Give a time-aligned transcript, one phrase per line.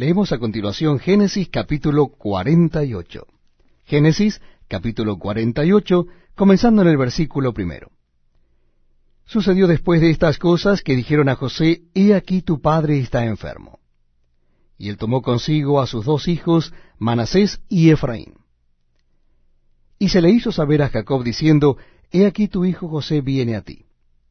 [0.00, 3.26] Leemos a continuación Génesis capítulo 48.
[3.84, 7.90] Génesis capítulo 48, comenzando en el versículo primero.
[9.26, 13.78] Sucedió después de estas cosas que dijeron a José, He aquí tu padre está enfermo.
[14.78, 18.36] Y él tomó consigo a sus dos hijos, Manasés y Efraín.
[19.98, 21.76] Y se le hizo saber a Jacob diciendo,
[22.10, 23.84] He aquí tu hijo José viene a ti.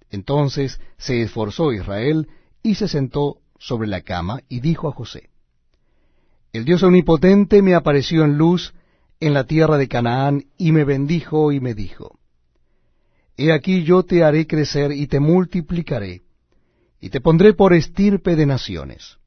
[0.10, 2.28] Entonces se esforzó Israel
[2.64, 5.30] y se sentó sobre la cama y dijo a José,
[6.60, 8.74] El Dios omnipotente me apareció en luz
[9.22, 12.20] en la tierra de Canaán y me bendijo y me dijo,
[13.38, 16.24] He aquí yo te haré crecer y te multiplicaré,
[17.00, 19.20] y te pondré por estirpe de naciones.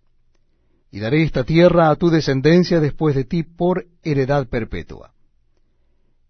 [0.90, 5.14] Y daré esta tierra a tu descendencia después de ti por heredad perpetua.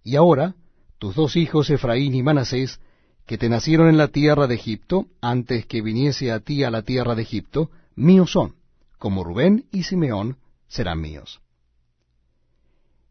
[0.05, 0.55] Y ahora,
[1.01, 2.79] tus dos hijos Efraín y Manasés,
[3.27, 6.83] que te nacieron en la tierra de Egipto, antes que viniese a ti a la
[6.83, 8.55] tierra de Egipto, míos son,
[8.99, 10.37] como Rubén y Simeón
[10.73, 11.41] serán míos.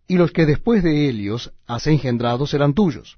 [0.07, 3.17] Y los que después de ellos has engendrado serán tuyos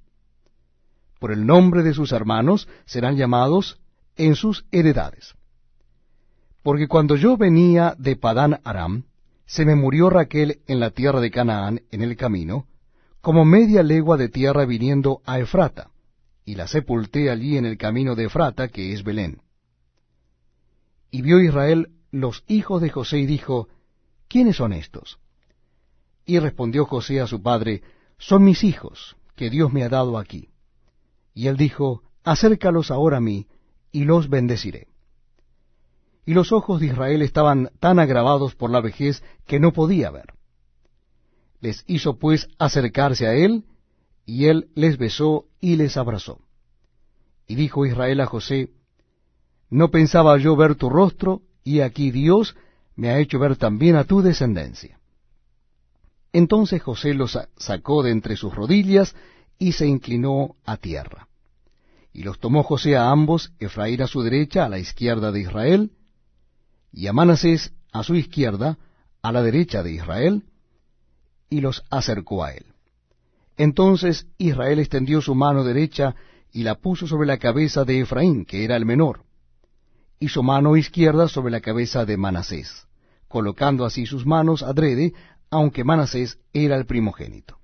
[1.23, 3.79] por el nombre de sus hermanos serán llamados
[4.17, 5.35] en sus heredades.
[6.61, 9.05] Porque cuando yo venía de Padán Aram,
[9.45, 12.67] se me murió Raquel en la tierra de Canaán en el camino,
[13.21, 15.91] como media legua de tierra viniendo a Efrata,
[16.43, 19.39] y la sepulté allí en el camino de Efrata, que es Belén.
[21.09, 23.69] Y vio Israel los hijos de José y dijo,
[24.33, 25.19] ¿quiénes son estos?
[26.25, 27.83] Y respondió José a su padre,
[28.17, 30.49] son mis hijos, que Dios me ha dado aquí.
[31.35, 33.45] Y él dijo, Acércalos ahora a mí,
[33.91, 34.87] y los bendeciré.
[36.25, 40.33] Y los ojos de Israel estaban tan agravados por la vejez que no podía ver.
[41.59, 43.65] Les hizo pues acercarse a él,
[44.25, 46.39] y él les besó y les abrazó.
[47.45, 48.71] Y dijo Israel a José,
[49.69, 52.55] No pensaba yo ver tu rostro, y aquí Dios
[52.95, 54.99] me ha hecho ver también a tu descendencia.
[56.31, 59.15] Entonces José los sacó de entre sus rodillas,
[59.59, 61.27] y se inclinó a tierra.
[62.11, 65.91] Y los tomó José a ambos, Efraín a su derecha, a la izquierda de Israel,
[66.91, 68.77] y a Manasés a su izquierda,
[69.21, 70.43] a la derecha de Israel,
[71.49, 72.65] y los acercó a él.
[73.57, 76.15] Entonces Israel extendió su mano derecha
[76.51, 79.23] y la puso sobre la cabeza de Efraín, que era el menor,
[80.23, 82.87] y su mano izquierda sobre la cabeza de Manasés,
[83.27, 85.13] colocando así sus manos adrede,
[85.49, 87.57] aunque Manasés era el primogénito.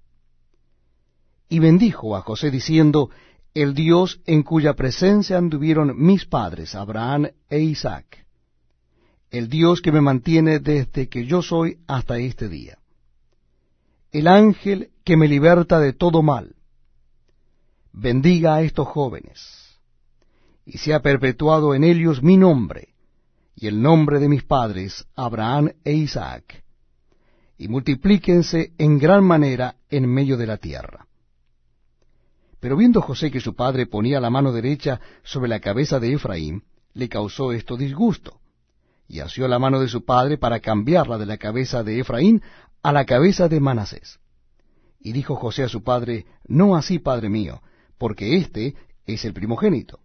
[1.48, 3.12] Y bendijo a José diciendo,
[3.54, 8.26] El Dios en cuya presencia anduvieron mis padres, Abraham e Isaac,
[9.32, 12.78] el Dios que me mantiene desde que yo soy hasta este día,
[14.12, 16.58] el ángel que me liberta de todo mal,
[17.94, 19.69] bendiga a estos jóvenes,
[20.70, 22.90] y sea perpetuado en ellos mi nombre,
[23.56, 26.64] y el nombre de mis padres, Abraham e Isaac,
[27.58, 31.08] y multiplíquense en gran manera en medio de la tierra.
[32.60, 36.64] Pero viendo José que su padre ponía la mano derecha sobre la cabeza de Efraín,
[36.94, 38.40] le causó esto disgusto,
[39.08, 42.44] y asió la mano de su padre para cambiarla de la cabeza de Efraín
[42.84, 44.20] a la cabeza de Manasés.
[45.00, 47.64] Y dijo José a su padre, No así, padre mío,
[47.98, 48.76] porque éste
[49.08, 50.00] es el primogénito.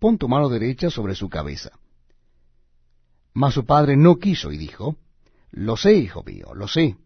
[0.00, 1.70] Pon tu mano derecha sobre su cabeza.
[3.34, 4.96] Mas su padre no quiso y dijo,
[5.52, 6.96] Lo sé, hijo mío, lo sé.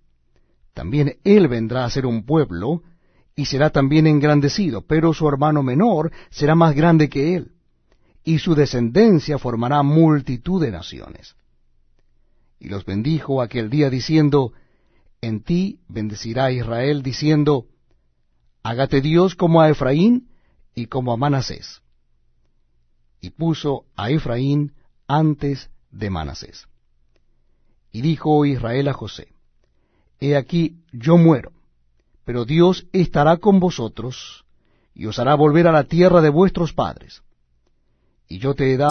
[0.73, 2.83] También él vendrá a ser un pueblo,
[3.37, 7.53] y será también engrandecido, pero su hermano menor será más grande que él,
[8.23, 11.35] y su descendencia formará multitud de naciones.
[12.61, 14.53] Y los bendijo aquel día diciendo,
[15.21, 17.67] En ti bendecirá Israel, diciendo,
[18.63, 20.29] Hágate Dios como a Efraín
[20.75, 21.84] y como a Manasés.
[23.25, 24.73] Y puso a Efraín
[25.07, 26.67] antes de Manasés.
[27.91, 29.29] Y dijo Israel a José,
[30.21, 31.53] He aquí yo muero
[32.25, 34.45] pero Dios estará con vosotros,
[34.95, 37.23] y os hará volver a la tierra de vuestros padres.
[38.29, 38.83] Y yo te he dado